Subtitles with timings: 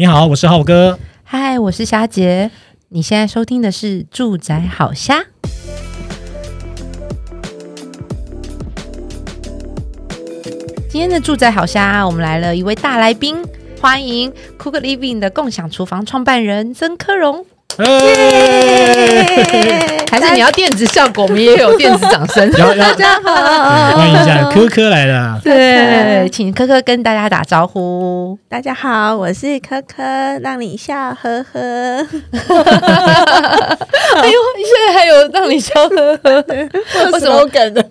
[0.00, 0.98] 你好，我是浩哥。
[1.24, 2.50] 嗨，我是霞姐。
[2.88, 5.20] 你现在收听的是《住宅好虾》。
[10.88, 13.44] 今天的《住宅好虾》，我们来了一位大来宾，
[13.78, 17.44] 欢迎 Cook Living 的共享厨房创办人曾科荣。
[17.84, 19.26] 耶！
[20.10, 21.24] 还是你要电子效果？
[21.24, 22.50] 我们也有电子掌声。
[22.50, 25.40] 大家好，欢迎一下科科来了。
[25.42, 28.36] 对，请科科跟大家打招呼。
[28.48, 30.02] 大家好，我是科科，
[30.42, 31.60] 让你笑呵呵。
[34.10, 34.34] 哎呦，
[34.66, 36.44] 现在还有让你笑呵呵？
[37.12, 37.84] 为什么梗的？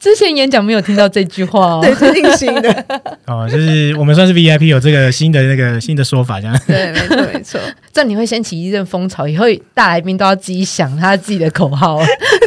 [0.00, 1.80] 之前演讲没有听到这句话哦。
[1.82, 2.84] 对，最近新的。
[3.26, 6.60] 哦，就是我们算是 VIP，有这个新的那个新的说法，这样。
[6.66, 7.60] 对，没错，没错。
[7.92, 12.00] 这样你会掀起一阵风潮，以后大来宾都要自己想他自己的口号，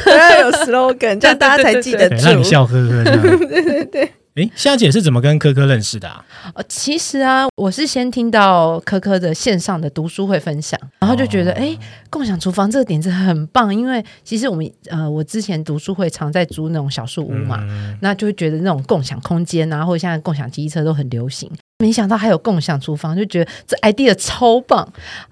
[0.05, 2.15] 要有 slogan， 这样大家才记得住。
[2.25, 3.03] 让你笑呵呵。
[3.03, 4.11] 对对对。
[4.35, 6.23] 哎，夏姐是怎么跟科科认识的啊？
[6.53, 11.77] 呃，其实啊，我是先听到科科的线上的读书会分享，然后就觉得，哎、哦，
[12.09, 13.75] 共享厨房这个点子很棒。
[13.75, 21.51] 因为其实我们呃，我之前读书会常在租那种小树屋嘛，嗯、那就会觉得那种共享空间啊，或者现在共享机车都很流行。
[21.81, 24.85] 没想到还有共享厨房，就觉得这 idea 超棒。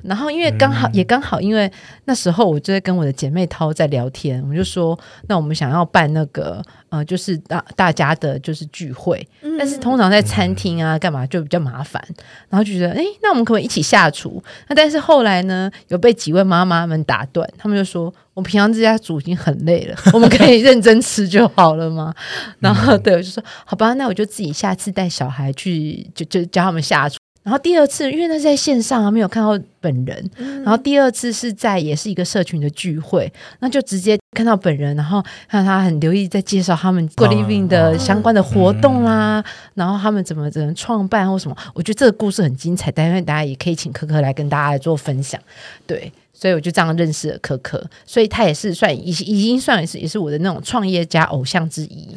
[0.04, 1.70] 然后因为刚好、嗯、也刚好，因为
[2.06, 12.04] 那时候我就在跟我的姐妹涛在聊天，我们就说，那我们想要办那个呃，就是大大家的就是聚会，嗯、但是通常在餐厅啊干嘛就比较麻烦。
[12.50, 14.42] 然后就觉得，哎，那我们可不可以一起下厨？
[14.68, 18.14] 那但是后来呢，有被几位妈妈们打断，他们就说。
[18.38, 22.14] 我平常在家煮已经很累了，我们可以 认真吃就好了嘛？
[22.60, 27.17] 然后对，我就说好吧，那我就自己下次带小孩去，就就教他们下厨。
[27.48, 30.30] 然后第二次，因为那是在线上啊，没有看到本人。
[30.36, 33.32] 然后第二次是在也是一个社群的聚会，
[33.62, 39.42] 那就直接看到本人，然后看他很留意在介绍他们 Living 的相关的活动啦，
[39.76, 41.56] 然后他们怎么怎么创办或什么。
[41.74, 45.40] 我觉得这个故事很精彩，但愿大家也可以请可可来跟大家来做分享。
[45.86, 46.12] 对。
[46.34, 52.16] 所以我就这样认识了可可，所以他也是算已已经算是也是我的那种创业家偶像之一。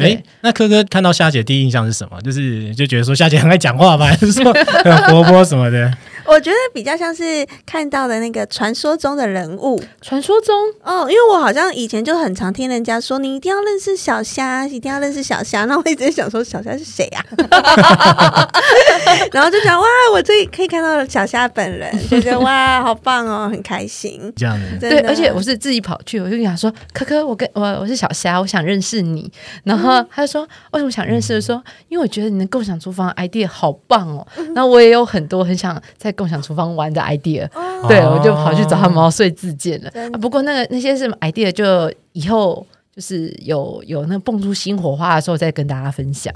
[0.00, 2.20] 哎、那柯哥看到夏姐第一印象是什么？
[2.22, 4.52] 就是就觉得说夏姐很爱讲话吧，还 是说
[4.84, 5.92] 很活泼什么的？
[6.24, 9.82] 我觉得比较像是看到的那个传说中的人物。
[10.00, 15.64] 传说中哦，因为我好像以前就很常听人家说，你一定要认识小虾，一定要认识小虾。
[15.64, 17.24] 那我一直想说，小虾是谁呀？
[19.32, 24.32] 然后就想哇，我这里可以看到小虾本人， 就觉得哇，好棒哦，很开心。
[24.36, 29.30] 这样子对，而且我是自己跑去，我就跟他说，科科，我跟我我是小虾，我想认识你。
[29.64, 31.40] 然后他就说，为什么想认识？
[31.40, 34.26] 说，因为我觉得你的共享厨房 idea 好棒哦。
[34.54, 36.11] 然后我也有很多很想在。
[36.12, 39.90] 共享厨房玩的 idea，、哦、对，我就跑去找他毛遂自荐了。
[39.90, 46.32] 啊、不过那个那些什么 idea，就以后就是有有那蹦出新火花的时候再跟大家分享。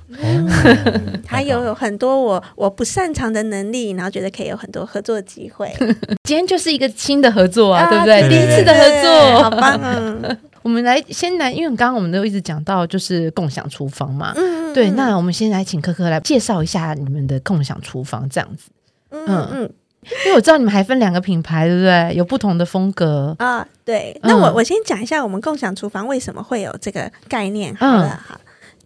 [1.24, 5.72] 他有有很多我我不擅长的能力，然后觉得可以有很多合作机会。
[6.24, 8.20] 今天就是一个新的合作啊，啊对不对？
[8.22, 10.36] 对第一次的合作，好棒啊！
[10.62, 18.70] 我们来先来，因为刚刚我们都一直讲到就是共享厨房嘛，嗯、对，那我们先来请科科来介绍一下你们的共享厨房，这样子。
[19.10, 19.72] 嗯嗯，
[20.24, 22.14] 因为我知道你们还分两个品牌，对不对？
[22.14, 23.66] 有不同的风格啊。
[23.84, 27.74] 对，那我我先讲一下我们共享厨房为什么会有这个概念。
[27.76, 28.40] 好了哈，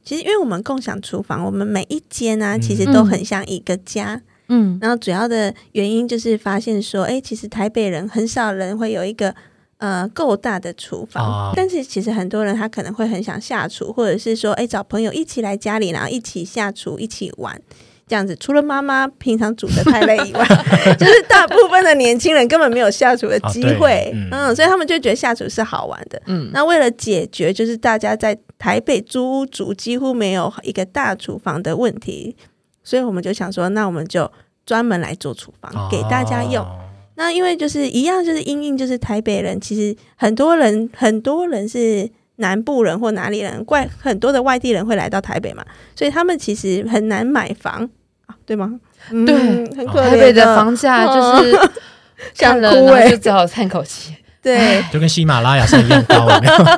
[0.04, 4.20] 其实因为我们共享厨房，我们每一间呢，其实都很像一个家。
[4.48, 9.32] 嗯，然后主要的原因就是发现说，哎，其实台北人很少人会有一个
[9.78, 17.62] 呃够大的厨房，但是其实很多人他可能会很想下厨，或者是说，哎，找朋友一起来家里，然后一起下厨，一起玩。
[18.10, 20.44] 这样子，除了妈妈平常煮的太累以外，
[20.98, 26.50] 就是大部分的年轻人根本没有下厨的机会，哦、嗯，所以他们就觉得下厨是好玩的，嗯。
[26.52, 32.34] 那为了解决就是大家在台北租屋主几乎没有一个大厨房的问题，
[32.82, 34.28] 所以我们就想说，那我们就
[34.66, 36.66] 专门来做厨房、哦、给大家用。
[37.14, 47.88] 那因为就是一样，就是因应就是台北人，其实很多人很多人是南部人或哪里人，外很多的外地人会来到台北嘛，所以他们其实很难买房。
[48.50, 48.68] 对吗？
[49.10, 50.10] 对，嗯、很可怜。
[50.10, 51.56] 台北的房价就是
[52.36, 54.12] 看了，然后就只好叹口气。
[54.42, 56.26] 对，就跟喜马拉雅山一样高。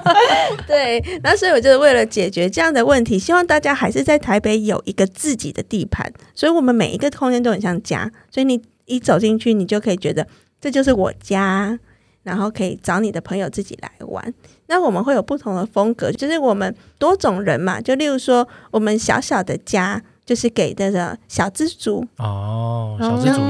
[0.68, 6.12] 对，那所以我就为了解决这样的问题，希望大家还是在台北有一个自己的地盘。
[6.34, 10.26] 所以我们每一个空间都很像家，所以你一走进去，你就可以觉得
[10.60, 11.78] 这就是我家，
[12.22, 14.34] 然后可以找你的朋友自己来玩。
[14.66, 17.80] 那我们会有不同的风格，就是我们多种人嘛。
[17.80, 20.02] 就例如说，我们小小的家。
[20.24, 22.06] 就是给这个小资族。
[22.16, 23.40] 哦，小资族，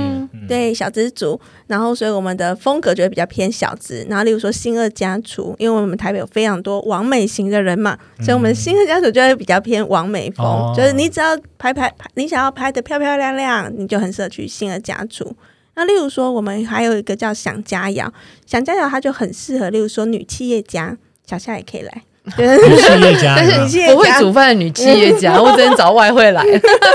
[0.48, 4.06] 对小资族，然后所以我们的风格就会比较偏小资。
[4.08, 15.34] 然后例如说新二家厨，因为我们台北有非常多完美型的人嘛，嗯、所以我们新二家厨就会比较偏完美风，哦、就是你只要拍拍拍，你想要拍的漂漂亮亮，你就很适合去新二家厨。
[15.75, 18.06] 那例如说，我们还有一个叫想佳肴，
[18.44, 22.02] 想佳肴它就很适合，例如说女企业家，小夏也可以来。
[22.38, 26.40] 女企业家，但是不会煮饭的女企业家， 我只能找外汇来。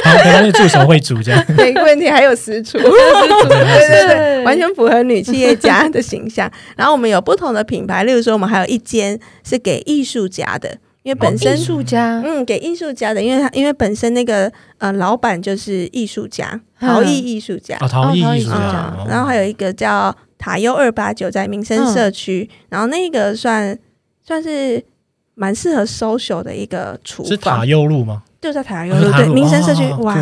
[0.04, 1.46] 好，可能助手会煮这样。
[1.58, 6.50] 没问题，还有私厨，对对对，完全符合女企业家的形象。
[6.78, 18.94] 然后我们有不同的品牌，例如说，我们还有一间是给艺术家的，因为本身艺术家，嗯，给艺术家的，因为他因为本身那个呃老板就是艺术家，陶艺艺术家，陶艺艺术家。
[19.10, 23.78] 然后还有一个叫塔优二八九，在民生社区，然后那个算
[24.26, 24.82] 算是。
[25.40, 28.24] 蛮适合 social 的一个厨房，是塔悠路吗？
[28.42, 30.16] 就在塔悠路，对，民生社区，哇，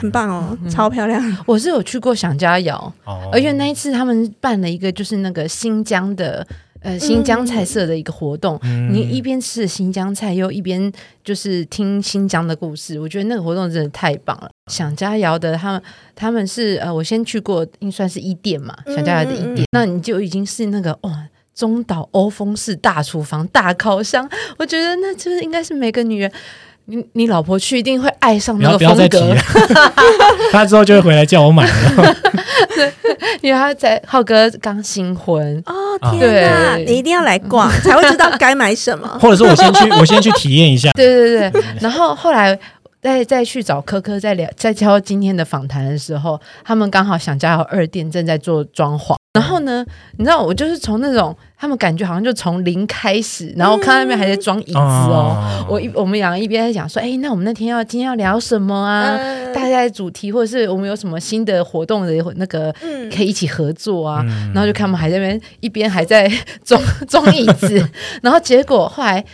[0.00, 1.20] 很棒哦，超漂亮。
[1.44, 2.92] 我是有去过想家窑，
[3.32, 6.46] 而且那一次他们办了一个就是那个新疆的
[6.82, 8.60] 呃新疆菜色的一个活动，
[8.92, 10.92] 你一边吃新疆菜，又一边
[11.24, 14.50] 就是听新疆的故事，我觉得那个活动真的太棒了。
[14.70, 15.82] 想家窑的他们
[16.14, 21.26] 他们是呃，我先去过，应算是一店嘛，想家窑的一店，那你就已经是那个哇。
[21.60, 24.26] 中岛欧风式大厨房、大烤箱，
[24.56, 26.32] 我觉得那就是应该是每个女人，
[26.86, 28.94] 你你老婆去一定会爱上那个风格。
[28.94, 29.92] 不要再提了，
[30.50, 32.16] 他之后就会回来叫我买了。
[32.74, 32.92] 对，
[33.42, 35.74] 因为他在浩哥刚新婚哦，
[36.12, 40.90] 天哪，你一定要来逛才会知道该买什么， 或者说我先去，我先去体验一下。
[40.92, 42.58] 对对对，然后后来。
[43.02, 49.16] 再再去找柯柯，在聊在敲今天的访谈的时候，他们刚好想家有二店正在做装潢。
[49.34, 49.84] 然后呢，
[50.18, 55.36] 你知道我就是从那种他们感觉好像就从零开始，然后看到那边还在装椅子哦。
[55.60, 59.16] 嗯、我一我们两个一边在讲说，哎，那我们那天要今天要聊什么啊？
[59.16, 62.74] 嗯、大概主题或者是我们有什么新的活动的那个
[63.14, 64.24] 可以一起合作啊？
[64.28, 66.30] 嗯、然后就看他们还在那边一边还在
[66.64, 67.88] 装装椅子，
[68.22, 69.24] 然后结果后来。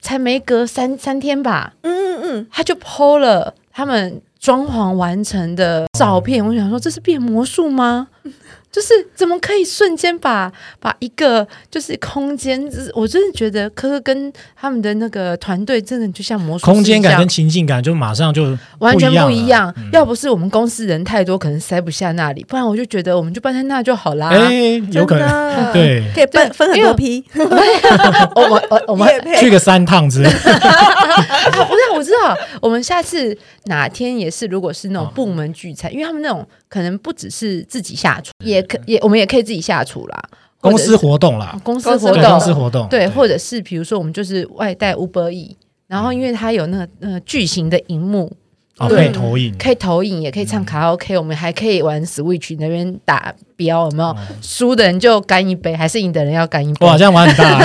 [0.00, 6.46] 才没隔三三天吧，嗯嗯嗯，他就 po 了他们装潢完成的照片。
[6.46, 8.08] 我想说，这是变魔术吗？
[8.72, 10.50] 就是怎么可以瞬间把
[10.80, 12.60] 把一个就是空间，
[12.92, 19.72] 我真的觉得科科跟他们的那个团队真的就像魔术，空间感跟情境感就马上就完全不一样。
[19.92, 24.30] 要不是我们公司人太多，可能塞不下那里，不然我就觉得我们就搬在那就好啦。
[24.30, 25.72] 哎，有可能。
[25.72, 27.24] 对，可以分分很多批。
[27.36, 27.44] 我
[28.50, 30.28] 我我我们去个三趟之类。
[30.34, 33.36] 不是，我知道，我们下次
[33.66, 36.44] 哪天也是，如果是那种部门聚餐，因为他们那种
[36.74, 38.60] 可能不只是自己下厨，也。
[38.64, 40.20] 可也，我们也可以自己下厨啦。
[40.60, 45.54] 公司活动啦，公司活动，公司活动，对，或者是比如说，我们就是外带 Uber Eats，
[45.86, 48.32] 然后因为它有那个呃巨型的荧幕，
[48.76, 54.16] 可以投影，可以投影，也可以唱卡拉 OK，我们还可以玩 Switch 那边打标，有没有？
[54.42, 56.84] 输的人就干一杯，还是赢的人要干一杯？
[56.86, 57.58] 哇，这样玩很大，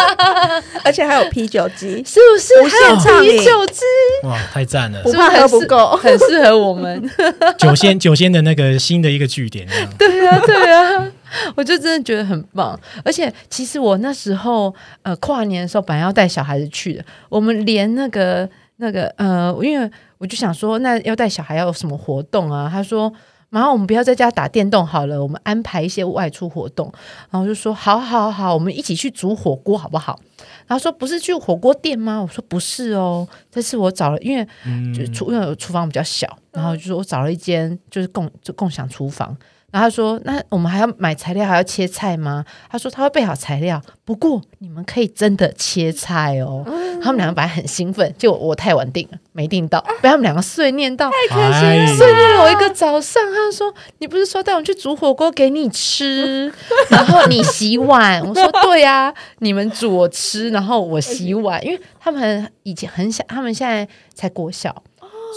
[0.84, 2.54] 而且还有啤酒机，是不是？
[2.66, 3.82] 还有啤酒机，
[4.22, 7.10] 哇，太赞了，不怕喝不够，很适合我们。
[7.58, 9.68] 酒仙酒仙的那个新的一个据点，
[9.98, 11.06] 对啊，对啊。
[11.54, 18.48] 我就真的觉得很棒，而且其实我那时候呃跨年的时候本来要带小孩子去的，我们连那个
[18.78, 22.68] 那个呃，因为我就想说，那要带小孩要有什么活动啊？
[22.70, 23.12] 他说，
[23.50, 26.92] 然后我们不要在家打电动好了，我们安排一些外出活动。
[27.30, 30.18] 然后我就说，好好好，我们一起去煮火锅好不好？
[30.66, 32.20] 然后说不是去火锅店吗？
[32.20, 34.46] 我说不是哦，这次我找了，因为
[34.92, 39.36] 就厨因为厨房比较小，然后就说我找了一间就是共就共享厨房。
[39.70, 46.64] 然后他说：“那我们还要买材料，还要切菜吗？”他说：“他会备好材料，不过你们可以真的切菜哦。
[46.66, 53.22] 嗯”他们两个本来很兴奋，结果我太晚订了，没订到，被他们两个碎念到，太开心了，碎念了我一个早上。
[53.30, 56.50] 他说：“你不是说带我去煮火锅给你吃，
[56.88, 64.82] 然后你洗碗？”我说：“对呀，你们煮我吃，然后我洗碗，因为他们以前很小，他们现在才国小。”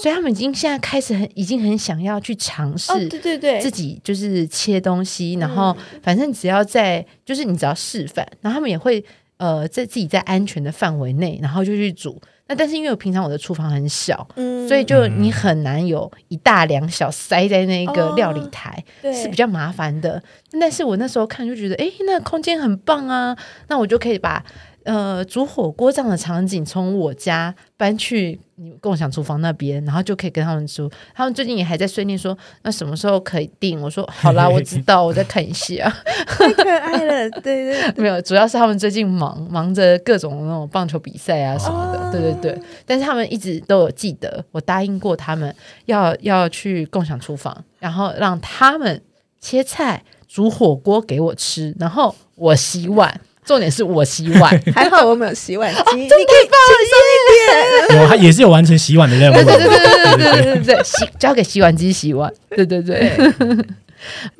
[0.01, 9.03] 所以他们已经现在开始很，已经很想要去尝试，对对对，自己就是切东西，然后反正只要在，就是你只要示范，然后他们也会
[9.38, 12.21] 呃在自己在安全的范围内，然后就去煮。
[12.48, 20.21] 那但是因为我平常我的厨房很小，嗯，所以就你很难有一大两小塞在那个料理台，对，是比较麻烦的。
[20.60, 24.43] 但是我那时候看就觉得，哎，那空间很棒啊，那我就可以把。
[24.83, 30.89] 呃，煮火锅这样的场景从我家搬去你共享厨房那边，然后就可以跟他们煮。
[31.13, 33.81] 他们最近也还在碎念说，那什么时候可以订？
[33.81, 35.88] 我说好啦， 我知道，我再看一下。
[36.27, 42.63] 太可爱了，对对，对， 没有，主要是他们最近忙忙着各种那种棒球比赛啊什么的，哦、对对对。
[42.85, 45.53] 但是他们一直都有记得，我答应过他们
[45.85, 49.01] 要要去共享厨房，然后让他们。
[49.43, 53.19] 切菜、煮火锅给我吃，然后我洗碗。
[53.43, 56.55] 重点是我洗碗， 还好我没有洗碗机，你可以放
[56.89, 58.10] 松一点。
[58.10, 59.33] 我也是有完成洗碗的任务。
[59.33, 62.31] 对对对对对对对，洗交给洗碗机洗碗。
[62.50, 63.12] 对对对，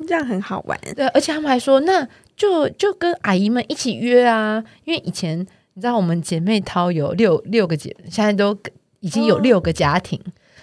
[0.06, 0.78] 这样很好玩。
[0.94, 2.06] 对，而且他们还说，那
[2.36, 5.38] 就就跟阿姨们一起约啊，因为以前
[5.74, 8.56] 你知道，我们姐妹淘有六六个姐，现在都
[9.00, 10.20] 已经有六个家庭。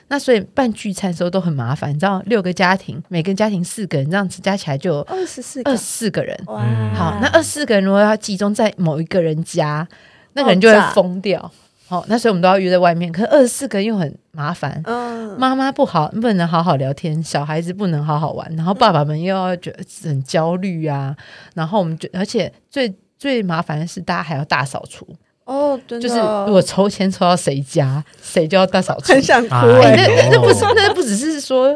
[0.09, 6.35] 哦那所以办聚餐的时候都很麻烦，你知道，六个家庭，每个家庭四个人，这样子加起来就二十四二十四个人。
[6.47, 6.61] 哇！
[6.95, 9.87] 好，那二十四个人如果要集中在某一个人家，
[10.33, 11.51] 那个人就会疯掉。
[11.87, 13.11] 好，那所以我们都要约在外面。
[13.11, 21.15] 可是二十四个人又很麻烦，嗯，妈妈不好不能好好聊天，小孩子不能好好玩，然后爸爸们又要觉得很焦虑啊。
[21.53, 25.07] 然后我们就，而且最最麻烦的是，大家还要大扫除。
[25.49, 26.15] 哦，就是
[26.45, 29.13] 如果抽签抽到谁家，谁就要大扫除。
[29.13, 30.29] 很想哭哎、欸！
[30.29, 31.75] 那那不是，那不只是说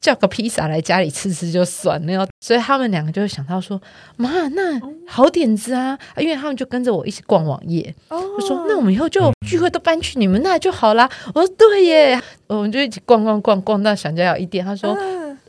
[0.00, 3.80] 叫个披萨来家里吃吃就算了，所以他们两个就会想到说
[4.18, 14.90] ：“妈，那好点子啊！”因为他们就跟着我一起逛网页，我、哦、说：“那我们以后就聚会都搬去你们那就好啦。”我说：“对耶！”我们就一起逛逛逛逛到想家有一点，他说。
[14.90, 14.98] 啊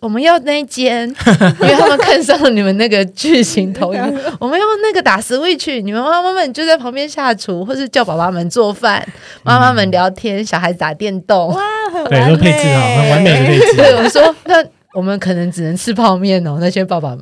[0.04, 1.08] 我们要那一间，
[1.62, 4.02] 因为他们看上了你们那个巨型投影。
[4.38, 9.02] 我们要那个打 Switch，你们妈妈们就在旁边下厨，或是叫爸爸们做饭，
[9.44, 11.48] 妈妈们聊天，小孩子打电动。
[11.48, 11.64] 哇，
[12.10, 13.78] 对，都配置好，很完美的配置。
[13.78, 14.62] 对，我说那
[14.94, 17.20] 我们可能只能吃泡面哦，那些爸爸们，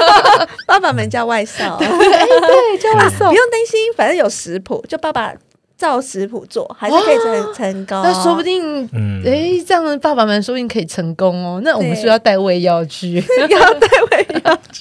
[0.66, 5.34] 爸爸们叫外送，对，对，叫外送，不用担心，反正有食谱，就爸爸。
[5.78, 9.22] 照食谱做还是可以成成功，那说不定，哎、嗯。
[9.24, 11.60] 欸，这样的爸爸们说不定可以成功哦。
[11.62, 13.86] 那我们是要带胃药去， 要带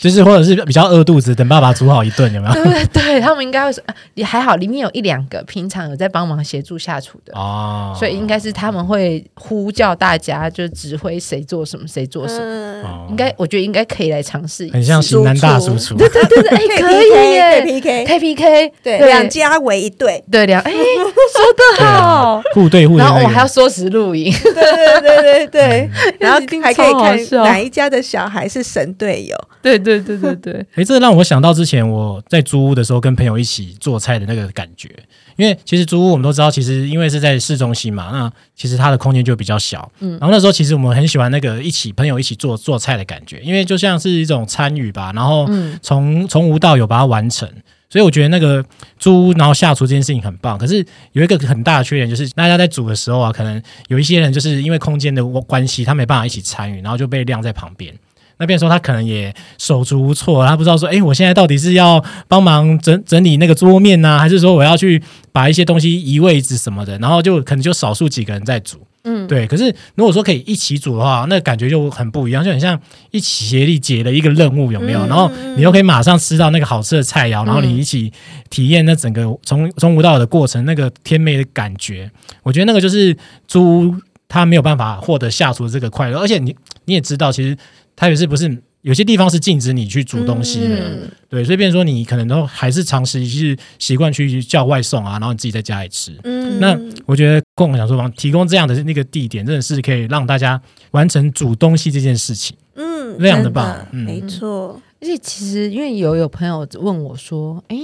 [0.06, 2.54] 就是或者是比较饿肚子，等爸爸煮好一顿，有没有？
[2.54, 3.84] 对 对对，他们应该会说，
[4.14, 7.34] 也还好，里面有一两个平常有在帮忙协助下厨的。
[7.34, 12.84] 哦，所以应该是他们会呼叫大家，就指挥谁做什么，谁做什么。
[12.86, 20.72] 嗯、应该我觉得应该可以来尝试，很像型男大叔厨， 对对对对，哎， 可以耶，PK KPK，对，两家为一队，对两哎。
[20.72, 21.44] 说
[21.80, 30.66] 得好，互对互对，然后我还要说时录影，对对对对对，然后还可以看哪一家的小孩是神队友，对对对对对对。
[30.76, 34.90] 哎， 这让我想到之前我在租屋的时候跟朋友一起做菜的那个感觉，
[35.36, 45.50] 因为其实租屋我们都知道，其实因为是在市中心嘛，那其实它的空间就比较小，嗯，然后那时候其实我们很喜欢那个一起朋友一起做做菜的感觉，因为就像是一种参与吧，然后
[45.82, 47.50] 从从无到有把它完成。
[47.88, 48.66] 所以我觉得那个
[49.00, 57.94] 租屋然后下厨这件事情很棒，可是有一个很大的缺点，就是大家在煮的时候啊，可能有一些人就是因为空间的关系，他没办法一起参与，然后就被晾在旁边。
[58.38, 65.02] 那边说他可能也手足无措，他不知道说，哎，我现在到底是要帮忙整整理那个桌面呢，还是说我要去
[65.32, 66.98] 把一些东西移位置什么的？
[67.00, 68.78] 然后就可能就少数几个人在煮。
[69.08, 69.46] 嗯，对。
[69.46, 72.80] 可是如果说可以一起煮的话，那感觉就很不一样，就很像
[73.12, 75.06] 一起协力解了一个任务，有没有？
[75.06, 78.12] 然后你又可以马上吃到那个好吃的菜肴，然后你一起
[78.50, 82.10] 体验那整个从从无到有的过程，那个甜美的感觉。
[82.42, 83.16] 我觉得那个就是
[83.48, 83.94] 租
[84.28, 87.56] 他没有办法获得下厨的这个快乐，而且你你也知道，其实
[87.96, 88.62] 台北市不是。
[88.82, 96.16] 有些地方是禁止你去煮东西的，嗯、对，所以变成说你可能都还是长时是习惯去叫外送啊，然后你自己在家里吃。
[96.24, 100.62] 嗯，那我觉得共享厨房提供这样的那个地点，真的是可以让大家
[100.92, 102.56] 完成煮东西这件事情。
[102.76, 104.80] 嗯，非常的棒，嗯、没错。
[105.02, 107.76] 而且其实因为有有朋友问我说：“哎。”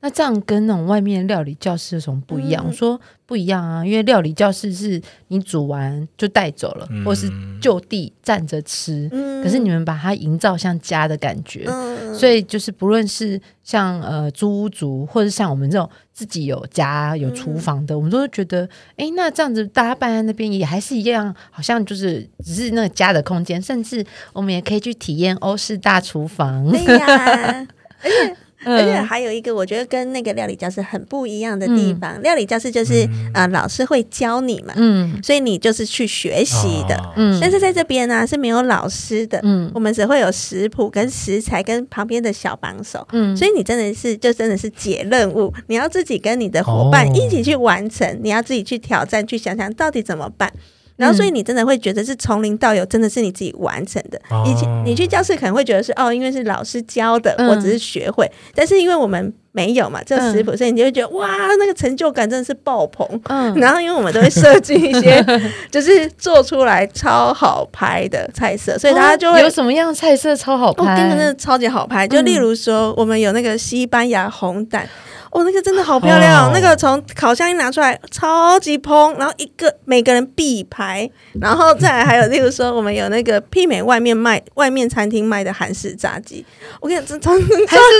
[0.00, 2.64] 那这样跟那种外面料理教室有什么不一样？
[2.64, 7.28] 嗯、我说不一样啊，因为料理教室是你煮完就带走了，嗯、或是
[7.60, 9.08] 就地站着吃。
[9.10, 26.70] 嗯、可是你们把它营造像家的感觉，嗯、所以就是不论是像呃租屋族，或者像我们这种自己有家有厨房的，嗯、我们都会觉得，哎、欸，那这样子大家办在那边也还是一样，好像就是只是那个家的空间，甚至我们也可以去体验欧式大厨房。
[26.70, 27.66] 对呀，
[28.04, 28.36] 而且。
[28.68, 32.14] 而且还有一个，我觉得跟那个料理教室很不一样的地方。
[32.18, 33.48] 嗯、料理教室就是啊、嗯。
[33.48, 37.38] 呃，老师会教你嘛，嗯，所以你就是去学习的，嗯。
[37.40, 50.52] 但是在这边呢、啊、是没有老师的，嗯，我们只会有食谱跟食材跟旁边的小帮手，嗯，所以你真的是就真的是解任务，你要自己跟你的伙伴一起去完成，哦、你要自己去挑战，去想想到底怎么办。
[50.98, 54.20] 然后，所以你真的会觉得是从零到有，真的是你自己完成的。
[54.44, 58.28] 以前、哦、你去教室可能会觉得是哦，因为是老师教的，嗯、我只是学会。
[58.52, 61.28] 但是因为我们没有嘛，这个食谱，嗯、所以你就会觉得哇，
[61.58, 63.06] 那个成就感真的是爆棚。
[63.28, 63.54] 嗯。
[63.54, 65.24] 然后，因为我们都会设计一些，
[65.70, 71.08] 就是做出来超好拍的菜色，所以大家就会、哦、有什么样的菜色超好拍？
[71.08, 72.08] 真的、哦、超级好拍。
[72.08, 74.88] 就例如说，我们有那个西班牙红蛋。
[75.30, 81.08] 哦，那个真的好漂亮，那个从烤箱一拿出来，超级蓬，然后一个每个人必排，
[81.40, 86.44] 然后再来还有，例如说我们有那个媲美外面卖外面餐厅卖的韩式炸鸡，
[86.80, 87.46] 我跟你讲，这超韩式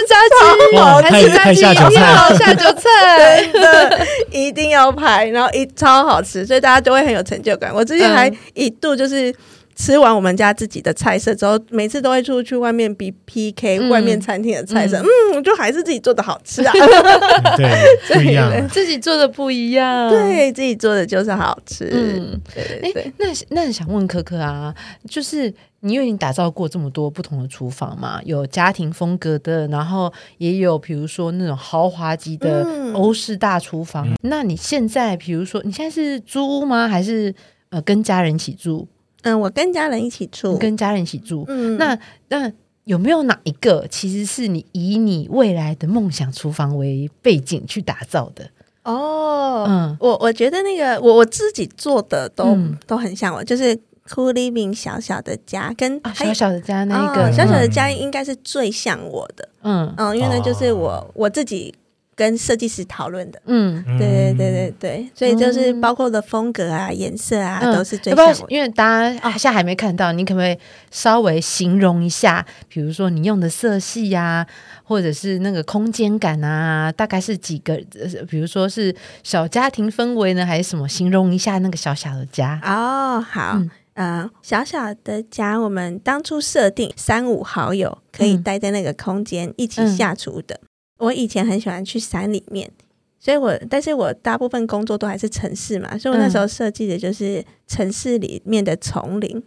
[0.08, 0.76] 炸鸡，
[1.10, 7.72] 韩式炸鸡一定要，下酒菜， 真的一定要排，然后一超好吃，所以大家都会很有成就感。
[7.74, 9.34] 我之前还一度就是。
[9.78, 16.72] 吃完我们家自己的菜色之后，每次都会出去外面比 PK、嗯、外面餐厅的菜色，嗯，嗯，就还是自己做的好吃啊。
[17.56, 21.88] 对，不一样， 自己做的不一样，对自己做的就是好吃。
[21.92, 23.02] 嗯，对对对。
[23.04, 24.74] 欸、那那想问可可啊，
[25.08, 25.48] 就是
[25.80, 34.08] 你因为你打造过这么多不同的厨房嘛，有家庭风格的，然后也有比如说那种豪华级的欧式大厨房。
[34.08, 36.88] 嗯、那你现在比如说你现在是租屋吗？
[36.88, 37.32] 还是
[37.70, 38.88] 呃跟家人一起住？
[39.22, 41.44] 嗯，我跟家人一起住，跟家人一起住。
[41.48, 41.98] 嗯，那
[42.28, 42.52] 那
[42.84, 48.48] 有没有哪一个其实是你以你未来的梦想厨房为背景去打造的？
[48.84, 53.76] 哦，嗯，我我觉得那个我我自己做的都、嗯、都很像我，就是
[54.08, 59.48] Cool Living 小小的家，跟、哦、小小的家那个、哦、小小的家应该是最像我的。
[59.62, 61.74] 嗯嗯，因为呢，就是我、哦、我自己。
[62.18, 68.46] 跟设计师讨论的，嗯，对对对对对，所以就是包括的风格啊、颜色啊，都是最像我。
[68.48, 70.58] 因为大家啊，现在还没看到，你可不可以
[70.90, 72.44] 稍微形容一下？
[72.66, 74.44] 比如说你用的色系呀，
[74.82, 77.80] 或者是那个空间感啊，大概是几个？
[78.28, 80.88] 比如说是小家庭氛围呢，还是什么？
[80.88, 82.60] 形容一下那个小小的家。
[82.64, 83.62] 哦，好，
[83.94, 90.58] 嗯，小小的家，我们当初设定三五好友可以待在那个空间一起下厨的。
[90.98, 92.70] 我以前很喜欢去山里面，
[93.18, 99.42] 所以我，但是我大部分工作都还是城市嘛，所以我那时候设计的就是城市里面的丛林。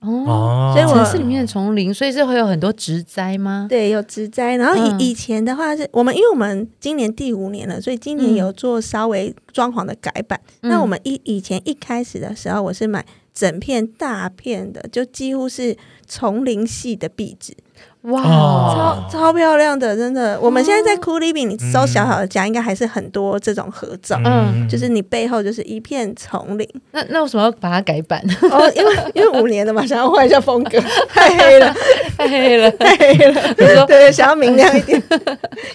[0.00, 3.66] 哦，所以我城市里面的丛林，所以是会有很多植栽吗？
[3.68, 4.56] 对，有植栽。
[4.56, 10.40] 然后以以前的话是我们，因为我们今年第五年了，所以今年有做稍微装潢的改版。
[10.62, 13.04] 嗯、那我们以以前一开始的时候，我是买
[13.34, 17.54] 整片大片的，就几乎是丛林系的壁纸。
[18.02, 20.40] 哇，超超漂亮的，真的！
[20.40, 24.18] 我们现在在 Cool Living，你搜小小的家，应该还是很多这种合照。
[24.24, 26.66] 嗯，就是你背后就是一片丛林。
[26.92, 28.18] 那那为什么要把它改版？
[28.50, 30.80] 哦，因为因为五年了嘛，想要换一下风格。
[31.12, 31.74] 太黑了，
[32.16, 33.34] 太黑了，太黑了。
[33.54, 35.02] 对对，想要明亮一点，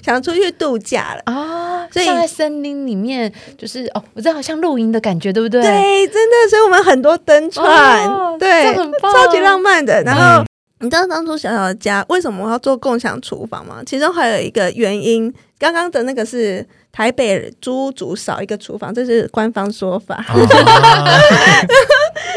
[0.02, 1.88] 想要出去度假了啊！
[1.92, 5.62] 所以在森林里面，就是哦，我知道好像露营的感觉，对不对？
[5.62, 6.50] 对，真的。
[6.50, 10.02] 所以我们很多灯串，对，超级浪漫的。
[10.02, 10.44] 然后。
[10.82, 13.82] 你知道当初小小的家为什么我要做共享厨房吗？
[13.86, 20.24] 其中还有一个原因，刚刚的那个是台北租屋族少一个厨房，这是官方说法。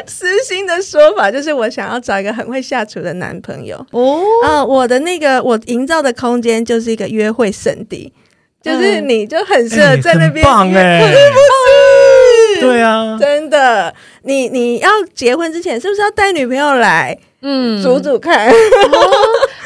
[0.07, 4.23] 私心的说法就是我想要找一个很会下厨的男朋友哦。
[4.45, 8.13] 啊，我的那个我营造的空间就是一个约会圣地，
[8.63, 10.47] 就是你就很适合在那边？
[12.61, 17.19] 对啊，真的，你你要结婚之前是不是要带女朋友来？
[17.41, 18.51] 嗯，煮煮看。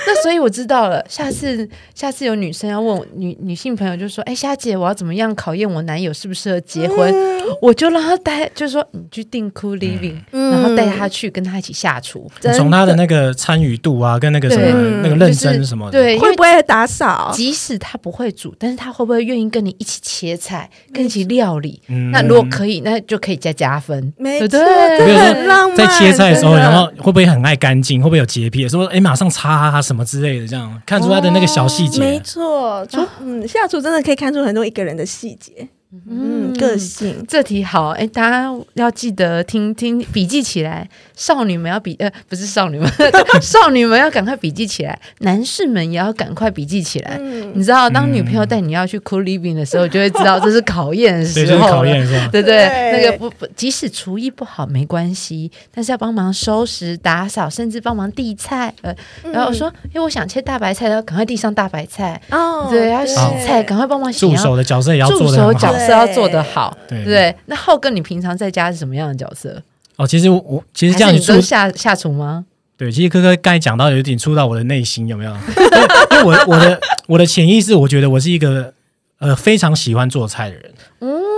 [0.06, 7.12] 那所以我知道了，下次下次有女生要问我女女性朋友，就说：“哎，虾姐，我要怎么样考验我男友适不适合结婚？”
[7.60, 12.30] 我就让他带，就是说你去订 Cool Living，然后带他去跟他一起下厨。
[12.54, 17.30] 从他的那个参与度啊，跟那个什么那个认真什么的，对，会不会打扫？
[17.34, 21.82] 即使他不会煮，但是他会不会愿意跟你一起切菜，跟你一起料理？
[22.12, 24.12] 那如果可以，那就可以加加分。
[24.16, 25.76] 没错，很浪漫。
[25.76, 28.00] 在切菜的时候，然后会不会很爱干净？
[28.00, 28.68] 会不会有洁癖？
[28.68, 32.00] 说哎，马上擦他什么之类的，这样看出他的那个小细节。
[32.00, 35.68] 没错，厨嗯下厨真的可以看出很多一个人的细节。
[36.09, 40.88] 嗯，个性这题好，哎，大家要记得听听笔记起来。
[41.14, 42.90] 少女们要笔呃，不是少女们，
[43.42, 44.98] 少女们要赶快笔记起来。
[45.18, 47.18] 男士们也要赶快笔记起来。
[47.20, 51.68] 嗯、你知道，当女朋友带你要去 Cool Living 的时候，就会知道这是考验的时候。
[51.68, 52.28] 考验是吧？
[52.33, 58.72] 对对，对那个不不，即使厨艺不好没关系，但是要帮忙收拾、打扫，甚至帮忙递菜。
[58.81, 58.92] 呃，
[59.31, 62.20] 然后我说，因为我想切大白菜，要赶快递上大白菜。
[62.31, 63.14] 哦，对，要洗
[63.46, 64.20] 菜，赶快帮忙洗。
[64.20, 66.77] 助手的角色也要做的助手角色要做得好。
[66.88, 69.62] 对对，那浩哥，你平常在家是什么样的角色？
[69.97, 72.45] 哦，其实我其实这样你说下下厨吗？
[72.77, 75.31] 对，其实科科刚才讲到有点触到我的内心，有没有？
[76.11, 78.73] 因为我我的我的潜意识，我觉得我是一个
[79.18, 80.71] 呃非常喜欢做菜的人。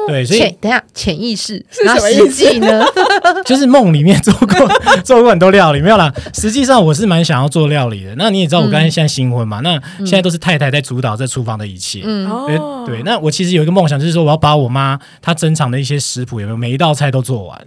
[0.06, 2.84] 嗯， 对，所以等下潜意识是什么意思呢？
[3.44, 4.68] 就是梦里面做过
[5.04, 6.12] 做过很多料理，没有啦。
[6.32, 8.14] 实际上我是蛮想要做料理的。
[8.16, 12.02] 那你也知道，我刚才现在新婚嘛，那现在都是太太在主导在厨房的一切。
[12.04, 12.28] 嗯，
[12.86, 13.02] 对。
[13.04, 17.60] 那我其实有一个梦想，就是说我要把我妈她珍藏的一些食谱，有没有每一道菜都做完。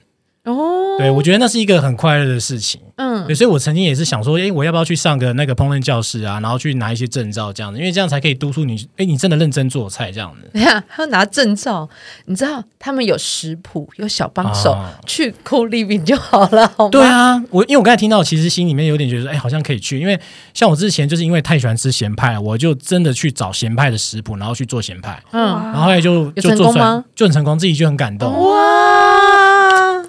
[0.98, 1.00] 哦。
[1.00, 2.82] 对，我觉得那是一个很快乐的事情。
[2.98, 10.50] 嗯，对，所以我曾经也是想说，哎，我要不要去上个那个烹饪教室啊，然后去拿一些证照这样子，因为这样才可以督促你，哎，你真的认真做菜这样子。
[10.54, 11.88] 你看，他要拿证照，
[12.26, 16.90] 你知道他们有食谱，有小帮手，啊、去 Co-Living 就好了，好吗？
[16.90, 20.20] 对啊，我因为我刚才听到，其实心里面有点觉得，哎，好像可以去，因为
[20.56, 28.34] 像我之前就是因为太喜欢吃咸派，我就真的去找咸派的食谱，然后去做咸派，嗯，然后后来就就做出来，就很成功，自己就很感动。
[28.34, 29.47] 哇！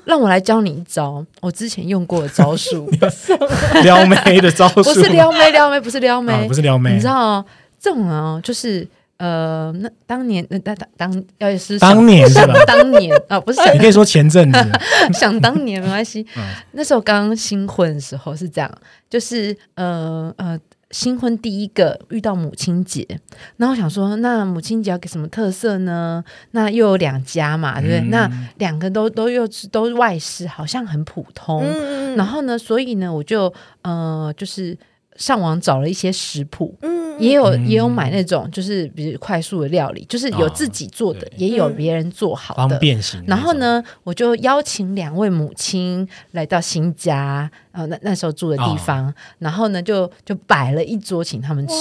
[0.08, 2.90] 让我来教你一招，我之前用过的招数，
[3.84, 6.94] 撩妹的招数，不是撩妹，撩妹不是撩妹，啊、不是撩妹。
[6.94, 7.44] 你知道、哦、
[7.78, 12.54] 这种啊，就是呃，那当年那当当要是当年是吧？
[12.66, 14.58] 当年啊，不是，你可以说前阵子，
[15.12, 16.26] 想当年没关系。
[16.38, 16.42] 嗯、
[16.72, 18.70] 那时候刚新婚的时候是这样，
[19.10, 20.58] 就是呃呃。
[20.90, 23.06] 新婚第一个遇到母亲节，
[23.58, 26.24] 然后我想说，那母亲节要给什么特色呢？
[26.52, 28.00] 那又有两家嘛，对不对？
[28.00, 31.62] 嗯、那两个都都又是都外事，好像很普通。
[31.62, 34.76] 嗯、然后呢，所以呢，我就呃，就是
[35.18, 36.74] 上网找了一些食谱。
[36.80, 43.20] 嗯也有也有买那种，就是比如快速的料理，就是有自己做的，也有别人做好的，方便型。
[43.26, 51.74] 然后呢，我就邀请两位母亲来到新家，呃，那那时候住的地方，然后呢，就就摆了一桌请他们吃。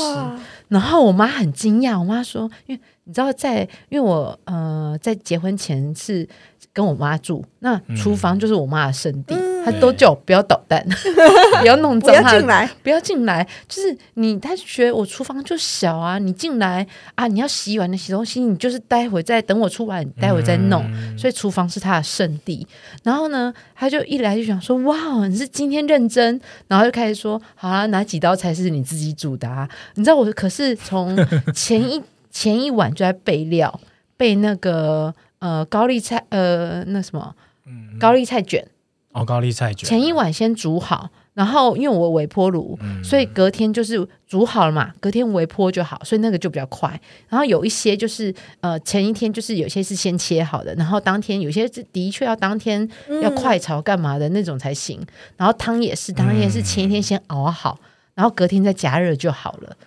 [0.70, 6.28] 然后我妈很惊讶，我妈说，因为你知道在，在因为我呃在结婚前是。
[6.74, 10.86] 跟我妈住，那厨房就是我妈的圣地，嗯、她都叫我不要捣蛋，
[11.60, 13.48] 不要弄脏，不要进来，不要进来。
[13.68, 20.84] 就是你，她觉得我厨房就小啊，你进来啊，你要洗碗的洗东西，你就是待会再等我出来，你待会再弄。
[20.94, 22.68] 嗯、所以厨房是她的圣地。
[23.02, 26.40] 然后呢，她就一来就想说：“哇，你是今天认真。”
[26.70, 31.18] 然后就开始说：“好啊，哪几道菜是你自己煮的啊？”你知道我可是从
[31.56, 33.80] 前一前一晚就在备料，
[34.16, 35.14] 备那个。
[35.40, 37.36] 呃，高丽菜，呃，那什么，
[37.68, 38.68] 嗯，高丽菜卷，
[39.12, 47.00] 哦，高丽菜卷，前一晚先煮好，然后因为我微波炉，嗯、所以隔天就是煮好了嘛，隔天微波就好，所以那个就比较快。
[47.30, 52.90] 然后有一些就是，呃，前一天就是有些是先切好的，然后当天有些是的确要当天
[53.22, 55.00] 要快炒干嘛的那种才行。
[55.02, 57.86] 嗯、然后汤也是，当天是前一天先熬好，嗯、
[58.16, 59.78] 然后隔天再加热就好了。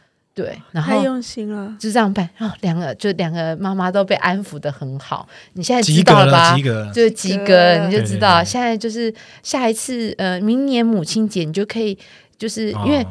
[0.40, 2.26] 对，然后太用心了，就这样办。
[2.38, 5.29] 然后，两个就两个妈妈都被安抚的很好。
[5.53, 6.57] 你现在知道了吧？
[6.57, 8.42] 及格了，就是及格，你就知道。
[8.42, 11.98] 现在就是下一次，呃，明年母亲节你就可以，
[12.38, 13.07] 就是因为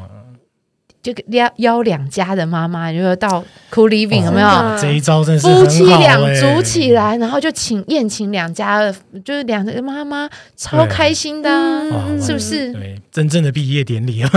[1.02, 4.48] 就邀邀两家的妈妈，就到 Co-Living 有没有？
[4.76, 8.92] 这一招真是夫妻俩组起来，然后就请宴请两家，
[9.24, 11.48] 就是两个妈妈，超开心的，
[12.20, 12.72] 是不是？
[12.72, 14.30] 对，真正的毕业典礼啊！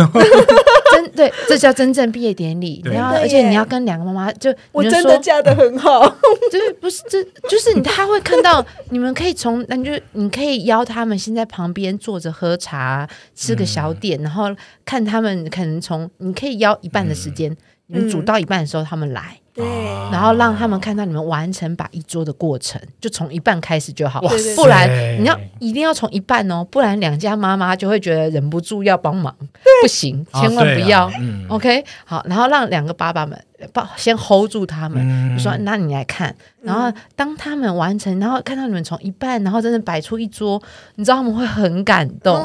[0.91, 2.81] 真对，这叫真正毕业典礼。
[2.85, 6.07] 然后，而且你要跟两个妈妈，就我真的嫁的很好。
[6.51, 14.45] 就是不是这，就是你他会看到你们可以从，那就你可以邀他们先在旁边坐着喝茶，吃个小点，然后
[14.85, 17.55] 看他们可能从你可以邀一半的时间，
[17.87, 19.39] 你们煮到一半的时候他们来。
[19.53, 19.63] 对，
[20.11, 24.19] 然后让他们看到你们完成把一桌的过程，就从一半开始就好，
[24.55, 24.89] 不然
[25.21, 29.35] 你要一定要从一半哦，不然两家妈妈就会觉得忍不住要帮忙，
[29.81, 31.11] 不行，千万不要。
[31.49, 33.39] OK，好，然后让两个爸爸们
[33.71, 40.61] 帮先 hold 住他们，说那你来看，然后当他们完成，然后看到你们从一半，然后真的摆出一桌，
[40.95, 42.41] 你知道他们会很感动。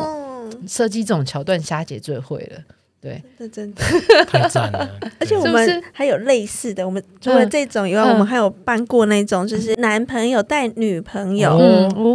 [0.66, 2.60] 设计这种桥段，虾姐最会了。
[3.00, 3.82] 对，这真的。
[4.24, 4.90] 太赞了！
[5.20, 11.56] 而且我们还有类似的，我们除了这种以外，我们还有办过那种，就是男朋友带女朋友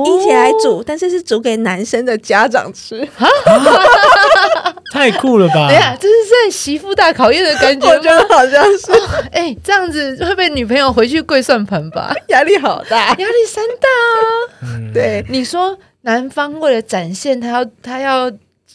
[0.06, 3.08] 一起来煮，但是是煮给男生的家长吃，
[4.92, 5.70] 太酷了吧！
[5.70, 8.92] 对呀，这是在媳妇大考验的感觉，我觉得好像是。
[9.32, 12.14] 哎，这样子会被女朋友回去跪算盘吧？
[12.28, 14.92] 压力好大，压力山大啊！
[14.94, 18.30] 对，你说男方为了展现他要他要。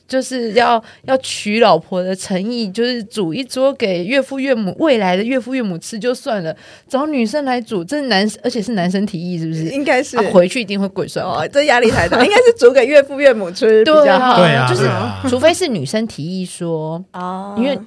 [0.09, 6.57] 就是要要娶老婆的诚意，就是煮一桌给岳父岳母未来的岳父岳母吃就算了，
[6.89, 9.67] 找女生来煮，这是男，而且是男生提议，是不是？
[9.67, 14.39] 应该是、啊、回去一定会鬼算哦，这压力太大，应该是煮给岳父岳母吃比较好。
[14.39, 14.89] 对啊，就是
[15.29, 17.79] 除非是女生提议说哦，因为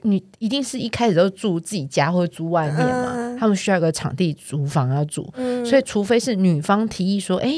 [0.00, 7.50] 你一定是一开始都住自己家或者住外面嘛，嗯、他们需要一个场地厨房要煮，嗯、所以除非是女方提议说，哎。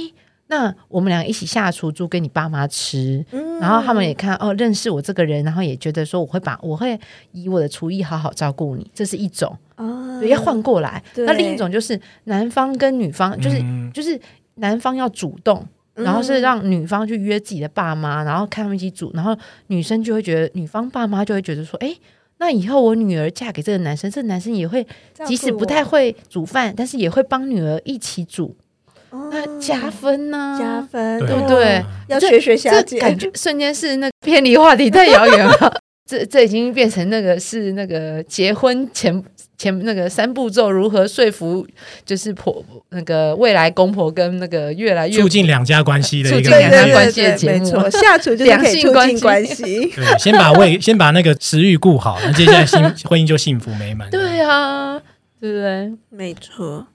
[0.51, 6.99] 那我们俩一起下厨煮给你爸妈吃，嗯、然后他们也看哦，认识我这个人，然后也觉得说我会把我会
[7.33, 11.03] 以我的厨艺好好照顾你，这是一种哦，要换过来。
[11.17, 14.19] 那另一种就是男方跟女方，就是、嗯、就是
[14.55, 21.95] 男方要主动，然后是让女方去约自己的爸妈，然后看他们一起煮，然后女生就会觉得女方爸妈就会觉得说，哎，
[22.39, 24.87] 那以后我女儿嫁给这个男生，这个男生也会
[25.27, 28.57] 即使不太会煮饭，但是也会帮女儿一起煮。
[29.11, 30.57] 那加分呢？
[30.59, 31.85] 加分，对不对？
[32.09, 35.81] 要学学小姐，感觉瞬间是那偏离话题太遥远了。
[36.09, 39.23] 这这已经变成那个是那个结婚前
[39.59, 41.67] 前那个三步骤如何说服，
[42.07, 47.59] 就是婆那个未来公婆跟那个越来越促进两家关系的一个两家关系的节目。
[47.59, 49.63] 没错，下厨就是可以促进关系。
[49.95, 54.09] 对，先把胃先把那个食欲顾好，那接下来幸婚姻就幸福美满。
[54.09, 54.99] 对啊，
[55.39, 55.93] 对不对？
[56.09, 56.87] 没错。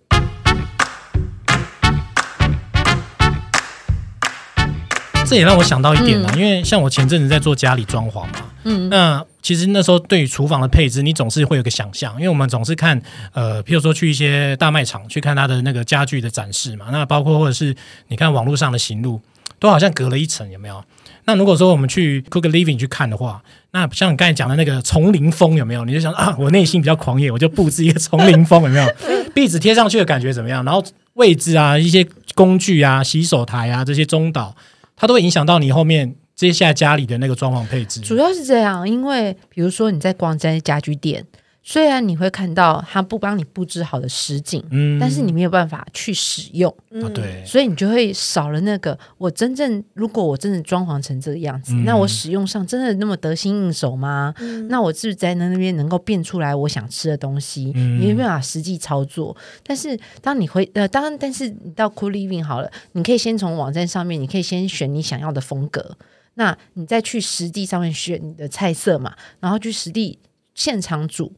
[5.34, 13.02] 这也让我想到一点啊，嗯、因为像我前阵子在做家里装潢嘛，嗯，那其实那时候对于厨房的配置，你总是会有个想象，因为我们总是看，
[13.34, 17.76] 呃，譬如说去一些大卖场去看它的那个家具的展示嘛，那包括或者是
[18.10, 19.20] 你看网络上的行路，
[19.58, 20.84] 都好像隔了一层，有没有？
[21.26, 23.42] 那如果说我们去 Cook Living 去看的话，
[23.72, 25.84] 那像你刚才讲的那个丛林风有没有？
[25.84, 28.88] 你就想啊，我内心比较狂野，我就布置一个丛林风有没有？
[29.34, 30.64] 壁纸贴上去的感觉怎么样？
[30.64, 34.56] 然后位置啊，一些工具啊，洗手台啊这些中岛。
[35.04, 38.00] 它都会影响到你后面接下来家里的那个装潢配置。
[38.00, 41.26] 主要是这样，因为比如说你在逛这些家居店。
[41.66, 46.70] 虽然你会看到他不帮你布置好的实景，嗯，但是你没有办法去使用，
[47.02, 49.00] 啊，对，所以你就会少了那个。
[49.18, 54.34] 我真正如果我真的装潢成这个样子，嗯、那我使用上真的那么得心应手吗？
[54.40, 57.72] 嗯、那我是不是在那边能够变出来我想吃的东西？
[57.76, 59.36] 嗯、你没有办法实际操作。
[59.66, 65.96] 但是当你回呃，当但是你到 Cool Living 好了，你可以先从网站上面，你可以先选你想要的风格，
[66.34, 70.20] 那你再去实地上面选你的菜色嘛，然后去实地
[70.54, 71.32] 现场煮。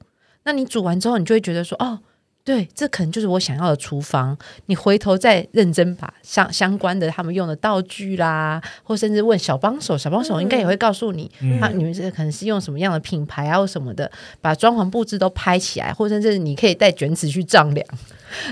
[0.45, 1.99] 那你煮完之后，你就会觉得说，哦，
[2.43, 4.37] 对，这可能就是我想要的厨房。
[4.67, 17.85] 你回头再认真把相相关的他们用的道具啦，或甚至问小帮手，小帮手应该也会告诉你，嗯、他你们这可能是用什么样的品牌啊，或什么的，把装潢布置都拍起来，或甚至你可以带卷尺去丈量。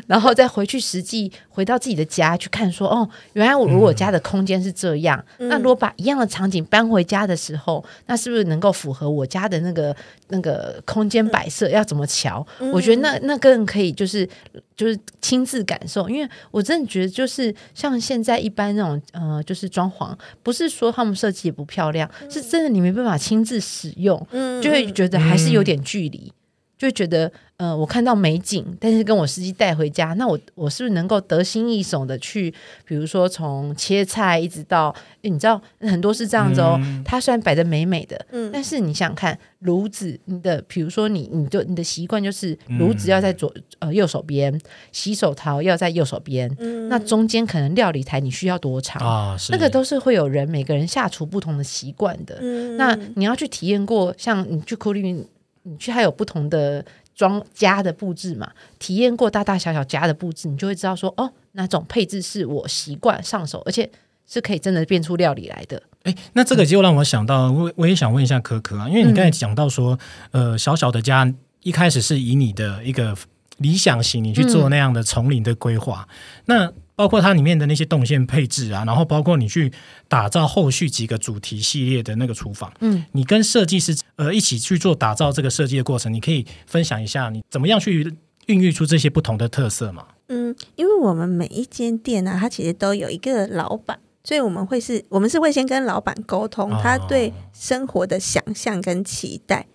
[0.08, 9.96] 然后再回去实际回到自己的家去看，说哦，原来我如果家的空间是这样，嗯、那如果把一样的场景搬回家的时候，那是不是能够符合我家的那个
[10.30, 11.70] 那个空间摆设？
[11.70, 12.46] 要怎么瞧？
[12.60, 14.28] 嗯、我觉得那那更可以，就是
[14.76, 16.10] 就是亲自感受。
[16.10, 26.32] 因为我真的觉得，就是像现在一般那种呃，就是装潢，不是说他们设计也不漂亮，嗯、是真的你没办法亲自使用，嗯、就会觉得还是有点距离。
[26.34, 26.38] 嗯
[26.76, 27.32] 就觉得，
[27.64, 32.54] 呃，我看到美景，但是跟我司机带回家，那我我是不是能够得心应手的去，
[32.86, 36.78] 比如说从切菜一直到，你知道很多是这样子哦。
[36.84, 44.60] 嗯、它虽然摆得美美的，嗯，但是你想想看炉子，你的比如说你，你就你的习惯就是炉子要在左呃右手边，
[44.92, 49.38] 洗手槽要在右手边，嗯，那中间可能料理台你需要多长啊？
[49.52, 55.26] 那个都是会有人每个人下厨不同的习惯的，嗯，那你要去体验过，像你去 Cool Living
[55.66, 56.84] 你去还有不同的
[57.16, 58.52] 装家的布置嘛？
[58.80, 63.90] 体验过大大小小家的布置，你就会知道说哦，哪种配置是我习惯上手，而且
[64.28, 65.82] 是可以真的变出料理来的。
[66.04, 69.98] 哎，那这个就让我想到，我我也想问一下可可啊，因为你刚才讲到说，
[70.32, 73.16] 嗯、呃，小小的家一开始是以你的一个
[73.58, 76.08] 理想型，你去做那样的丛林的规划，
[76.46, 76.74] 嗯、那。
[76.96, 79.72] 包括它里面的那些动线配置啊，然后包括你去
[80.08, 90.06] 打造后续几个主题系列的那个厨房，嗯，你跟设计师呃一起去做打造这个设计的过程，你可以分享一下你怎么样去孕育出这些不同的特色吗？
[90.28, 99.66] 嗯，因为我们每一间店呢、啊，它其实都有一个老板，所以我们会是，我们是会先跟老板沟通他对生活的想象跟期待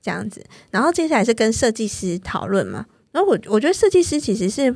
[0.00, 4.74] 这样子，然后接下来是跟设计师讨论嘛，然后我我觉得设计师其实是。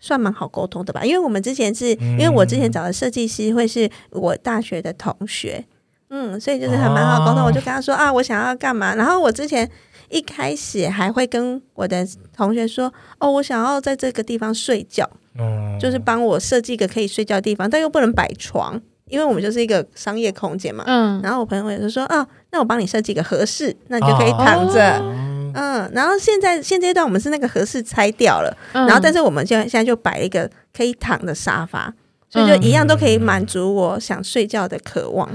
[0.00, 5.64] 算蛮好沟通的吧，因为我们之前是、嗯、因为我之前找的设计师会是我大学的同学，
[6.10, 7.42] 嗯，所以就是还蛮好沟通。
[7.42, 8.94] 哦、我就跟他说啊，我想要干嘛。
[8.94, 9.68] 然后我之前
[10.08, 15.08] 一开始还会跟我的同学说，哦，我想要在这个地方睡觉，
[15.38, 20.84] 嗯、就是帮我设计一个可以睡觉的地方，但又不能摆床，因为我们就是一个商业空间嘛。
[20.86, 24.98] 嗯，然后我朋友也是说，啊，那我帮你设计一个合适，那你就可以躺着。
[25.00, 25.24] 哦
[25.58, 31.92] 嗯，然后现在现阶段我们是那个合适拆掉了，嗯、然后但是我们现在现在就摆一个可以躺的沙发，
[32.30, 35.28] 所以就一样都可以满足我想睡觉的渴望。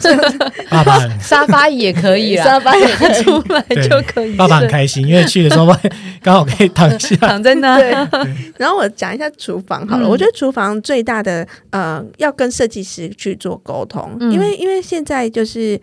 [0.68, 2.86] 爸爸 沙发也可以啊，沙发也
[3.22, 4.34] 出来就可以。
[4.36, 5.66] 爸爸很开心，因为去的时候
[6.22, 7.78] 刚好可以躺下，躺在那。
[7.78, 7.90] 对，
[8.58, 15.80] 然后我讲一下厨房好了，嗯、我觉得厨房最大的呃要跟设计师去做沟通，嗯、因为因为现在就是。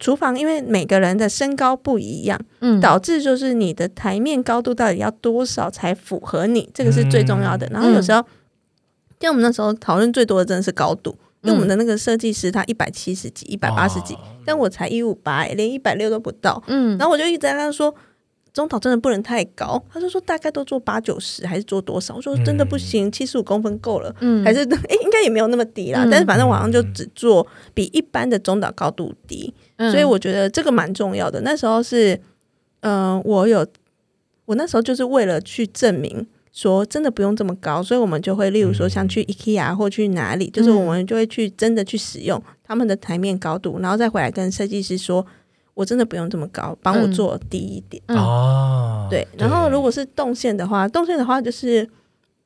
[0.00, 7.66] 厨房因为每个人的身高不一样，嗯，导致就是你的台面高度到底要多少才符合你，这个是最重要的。
[7.66, 8.18] 嗯、然后有时候，
[9.20, 16.96] 因为我们那时候讨论最多的真的是高度，嗯、因为我们的那个设计师他一百七十几、一百八十几，但我才一五八，连一百六都不到，嗯。
[16.96, 17.94] 然后我就一直在跟他说，
[18.52, 19.82] 中岛真的不能太高。
[19.92, 22.16] 他就说大概都做八九十还是做多少？
[22.16, 24.14] 我说真的不行，七十五公分够了。
[24.20, 26.04] 嗯，还是诶、欸， 应该也没有那么低啦。
[26.04, 31.40] 嗯、但是反正网上就只做比一般的中岛高度低，嗯、所以我觉得这个蛮重要的。
[31.42, 32.14] 那时候是，
[32.80, 33.66] 嗯、呃，我有
[34.46, 45.24] 我那时候就是为了去证明说真的不用这么高，所以我们就会例如说像去 IKEA 或去哪里，就是我们就会去真的去使用他们的台面高度，然后再回来跟设计师说。
[45.80, 48.02] 我真的不用这么高，帮我做低一点。
[48.08, 49.08] 哦。
[49.10, 51.88] 对，然后如果是动线的话，动线的话就是，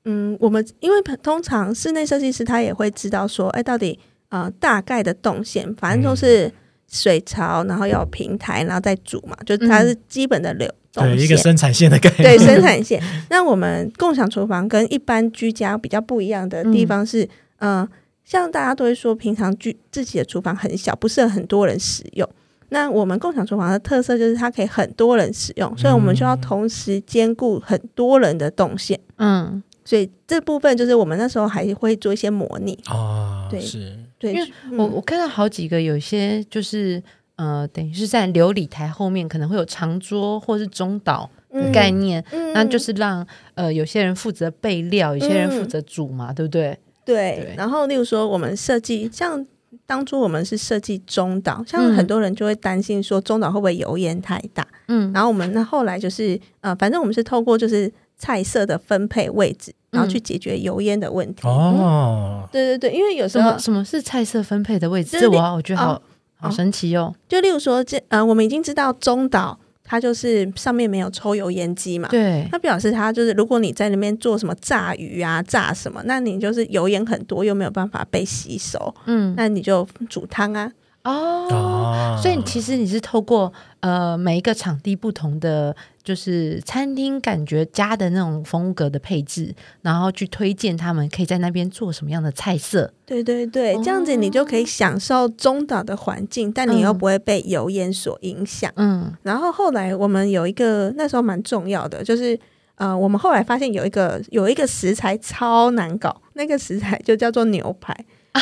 [0.04, 6.48] 嗯，我们因为通常室内设计师他也会知道说，哎，到底呃大概的动线，反正都是
[6.86, 12.08] 水槽，然后要有平台，然后再煮嘛，就它是基本的流动，对，一个生产线的概。
[12.10, 12.22] 念。
[12.22, 13.02] 对，生产 线。
[13.30, 17.24] 那我们共享厨房跟一般居家比较不一样的地方是，
[17.58, 17.88] 嗯、呃，
[18.24, 22.28] 像大家都会说，平常居自己的厨房很小，不适合很多人使用。
[22.74, 28.98] 那我们共享厨房的特色就是它可以很多人使用，所以我们就要同时兼顾很多人的动线。
[29.18, 33.46] 嗯，所以这部分就是我们那时候还会做一些模拟啊。
[33.48, 37.00] 对，是对，因为我我看到好几个，有些就是
[37.36, 46.76] 呃，等于是在琉璃台后面可能会有长桌或是中岛的概念，嗯、那就是让呃有些人负责备料，有些人负责煮嘛，嗯、对不对？
[47.04, 47.14] 对。
[47.36, 49.46] 对然后，例如说我们设计像。
[49.86, 61.46] 当初我们是设计中岛，像很多人就会担心说中岛会不会油烟太大，嗯，然后我们那后来就是呃，反正我们是透过就是菜色的分配位置，然后去解决油烟的问题。
[61.46, 65.18] 哦、嗯，对对对，因为有时候什么，什么是菜色分配的位置？
[65.20, 66.02] 这我我觉得好、哦、
[66.36, 67.14] 好神奇哦。
[67.28, 69.58] 就例如说，这呃，我们已经知道中岛。
[69.84, 80.72] 它就是上面没有抽油烟机嘛，对，它表示它就是，如果你在那边做什么炸鱼啊、炸什么，那你就是油烟很多，又没有办法被吸收，嗯，那你就煮汤啊。
[81.04, 92.90] 哦，所以其实你是透过呃每一个场地不同的就是餐厅感觉家的那种风格的配置，然后去推荐他们可以在那边做什么样的菜色。
[93.04, 98.72] 对对对，这样子你就可以享受中岛的环境，但你又不会被油烟所影响。
[98.76, 102.38] 嗯，然后后来我们有一个那时候蛮重要的，就是
[102.76, 107.94] 呃，我们后来发现有一个有一个食材超难搞，那个食材就叫做牛排。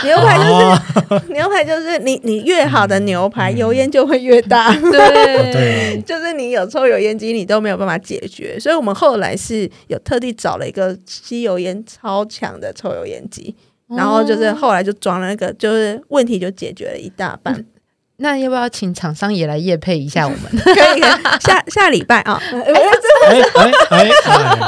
[0.04, 4.72] 牛排就是、哦、 牛排，就是你你越好的牛排，嗯、油烟就会越大。
[4.90, 8.58] 对， 就是你有抽油烟机，你都没有办法解决。
[8.58, 13.54] 所以我们后来是有特地找了一个吸油烟超强的抽油烟机，
[13.88, 17.54] 哦、然后就是后来就装了那个，就是问题就解决了一大半。
[17.54, 17.66] 嗯
[18.18, 20.62] 那要不要请厂商也来验配一下我们？
[20.62, 21.00] 可以，
[21.40, 22.40] 下下礼拜啊！
[22.52, 22.72] 哎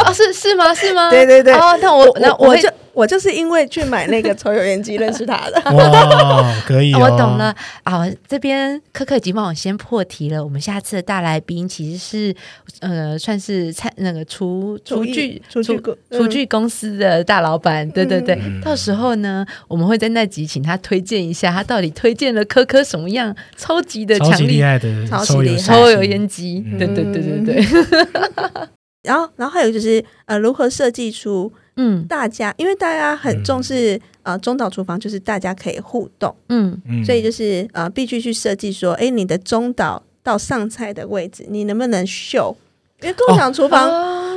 [0.04, 0.74] 哦，是是吗？
[0.74, 1.08] 是吗？
[1.08, 1.52] 对对对。
[1.54, 5.60] 哦，那我那我就我就是因为去买那个 抽油烟机认识他的。
[5.74, 8.06] 哇，可以，我懂了啊！
[8.28, 10.42] 这边柯柯已经帮我先破题了。
[10.42, 12.34] 我们下次的大来宾其实是
[12.80, 15.80] 呃，算是菜那个厨厨具厨具
[16.10, 17.88] 厨具公司的大老板。
[17.90, 23.34] 对对对，到时候呢，我们会在那集请他推荐一下，他到底推荐了柯柯什么样。
[23.56, 27.64] 超级的强力，厉害的，超级厉害，抽油烟机，对对对对对。
[29.02, 42.56] 然后，然后还有就是，呃，如何设计出，嗯，大家，因为大家很重视，呃，中岛厨房就是大家可以互动，嗯，所以就是，呃，必须去设计说，哎，你的中岛到上菜的位置，你能不能秀？
[43.02, 43.88] 因为共享厨房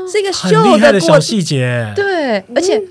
[0.08, 2.82] 是一个秀的小细节，对，而且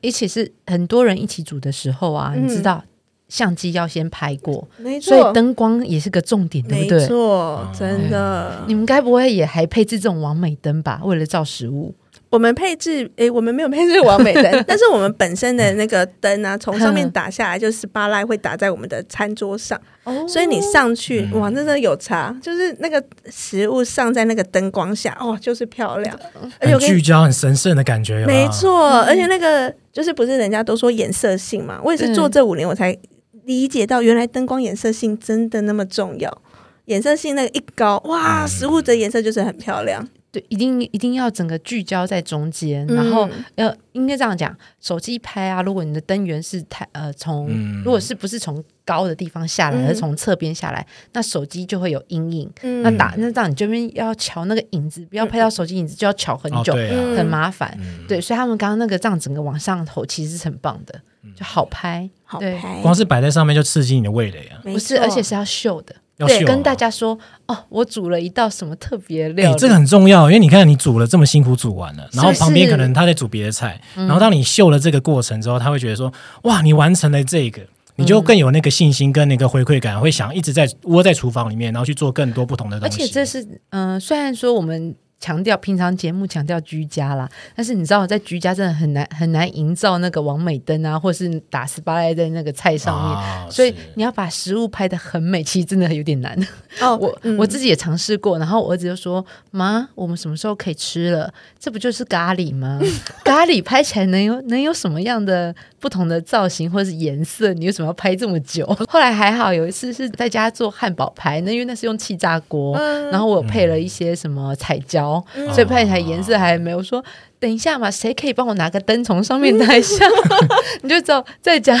[0.00, 2.82] 一起是很多人一起煮的时候啊，你知道。
[3.28, 7.00] 相机要先拍过，没错，所以灯光也是个重点，对不对？
[7.00, 8.62] 没错，真的。
[8.68, 11.00] 你们该不会也还配置这种完美灯吧？
[11.02, 11.92] 为了照食物，
[12.28, 26.18] 我们配置，诶，我们没有配置完美灯， 但是我们本身的那个灯啊，从上面打下来，就是 spotlight 会打在我们的餐桌上，哦，所以你上去，哇，真的有差，就是那个食物上在那个灯光下，哦，就是漂亮，
[26.60, 28.26] 而且聚焦、很神圣的感觉。
[28.26, 31.80] 没错，而且那个就是不是人家都说颜色性嘛？
[31.82, 32.96] 我也是做这五年，我才。
[33.44, 36.42] 理解到原来灯光颜色性真的那么重要，
[36.86, 40.04] 颜色性那个一高，哇，食物的颜色就是很漂亮。
[40.36, 47.48] 对，一定一定要整个聚焦在中间，然后要应该这样讲，手机拍啊，如果你的灯源是太呃从，
[47.82, 52.50] 如果是不是从高的地方下来，而是从侧边下来，那手机就会有阴影。
[52.82, 56.74] 那打那这样你这边要瞧那个影子，不要拍到手机影子，就要瞧很久，
[57.16, 57.74] 很麻烦。
[58.06, 61.00] 对，所以他们刚刚那个这样整个往上投，其实是很棒的。
[61.34, 64.60] 就好拍，好拍，光是摆在上面就刺激你的味蕾啊！
[64.62, 76.12] 不是，而且是要秀的，对，跟大家说哦，我煮了一道什么特别料理，这个很重要，因为你看你煮了这么辛苦煮完了，然后旁边可能他在煮别的菜，然后当你秀了这个过程之后，他会觉得说
[76.44, 77.60] 哇，你完成了这个，
[77.96, 83.02] 你就更有那个信心跟那个回馈感，会想一直在窝在厨房里面，然后去做更多不同的东西。
[83.02, 84.94] 而且这是嗯，虽然说我们。
[85.18, 96.36] 强调平常节目强调居家啦，但是你知道在居家真的很难很难营造那个王美灯啊，或是打 spotlight 在那个菜上面，哦、所以你要把食物拍的很美，其实真的有点难。
[96.80, 101.32] 哦， 我、嗯、我自己也尝试过，然后我儿子就说：“妈，我们什么时候可以吃了？
[101.58, 102.78] 这不就是咖喱吗？
[103.24, 107.54] 咖喱拍起来能有能有什么样的不同的造型或者是颜色？
[107.54, 115.05] 你为什么要拍这么久？” 后来还好，有一次是在家做汉堡排，那因为那是用气炸锅，嗯、然后我配了一些什么彩椒。
[115.34, 117.04] 嗯、所以拍起来颜色还没有说，
[117.38, 120.06] 等一下嘛，谁可以帮我拿个灯从上面拿一下？
[120.82, 121.78] 你就知道在家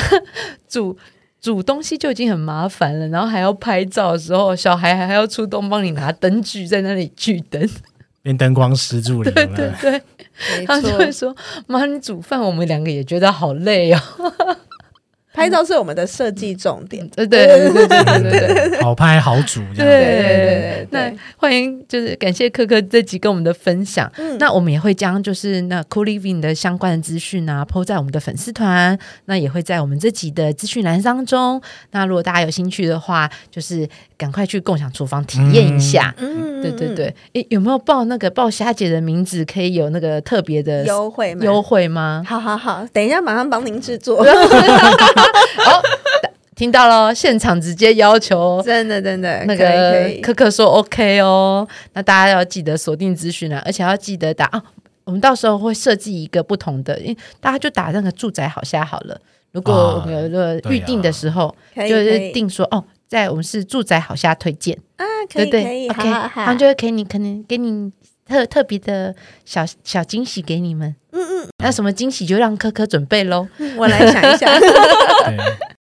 [0.68, 0.96] 煮
[1.40, 7.68] 煮东西就已经很麻烦了，然后还要拍照的时候，小孩还要出动帮你拿灯具在那里聚灯，
[8.22, 9.30] 变灯光师助理。
[9.30, 10.02] 对对对，
[10.66, 11.34] 他就会说
[11.66, 14.00] ：“妈，你煮饭，我们两个也觉得好累哦。”
[15.36, 18.30] 拍照是我们的设计重点，对对对对对
[18.70, 20.88] 对，好拍好煮，对对对。
[20.90, 24.10] 那欢迎，就是感谢柯柯这集跟我们的分享。
[24.38, 31.60] 那我们也会将就是那 Cool Living 的相关的资讯啊，po 在我们的粉丝团，那也会在我们这集的资讯栏当中。
[31.90, 36.14] 那如果大家有兴趣的话，就是赶快去共享厨房体验一下。
[36.16, 37.14] 嗯，对对对。
[37.34, 42.24] 诶，有没有报那个报虾姐的名字，可以有那个特别的优惠优惠吗？
[42.26, 44.24] 好好好，等一下马上帮您制作。
[45.64, 45.82] 好，
[46.54, 54.62] 听到了，现场直接要求，真的真的，那个可可说 OK 哦，那大家要记得锁定资讯啊，而且要记得打啊，
[55.04, 59.20] 我们到时候会设计一个不同的，因为大家就打那个住宅好虾好了。
[59.52, 64.76] 如果我们有一个预定的时候，就是定说哦，在我们是住宅好虾推荐。
[64.96, 66.02] 啊，可以可以，OK，
[66.34, 67.90] 他们就会给你可能给你
[68.26, 69.14] 特特别的
[69.46, 71.48] 小小惊喜给你们，嗯嗯。
[71.62, 74.46] 那什么惊喜就让科科准备喽， 我来想一下。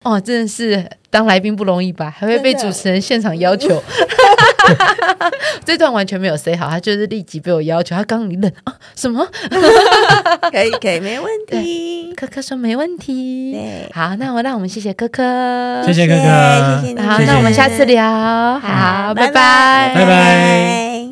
[0.04, 2.12] 哦，真的是当来宾不容易吧？
[2.18, 3.80] 还会被主持人现场要求。
[5.64, 7.94] 这段完全没有 say 好，他就是立即被我要求。
[7.94, 9.24] 他刚一愣啊，什么？
[10.50, 12.12] 可以可以，没问题。
[12.16, 13.56] 科科说没问题。
[13.94, 17.00] 好，那我让我们谢谢科科，谢谢柯柯，谢谢你。
[17.00, 18.04] 好，那我们下次聊。
[18.58, 21.11] 好，拜拜，拜拜。